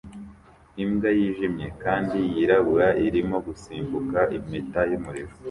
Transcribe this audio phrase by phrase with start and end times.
[0.83, 5.33] Imbwa yijimye kandi yirabura irimo gusimbuka impeta yumuriro